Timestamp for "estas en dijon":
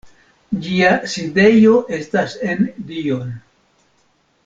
1.99-3.37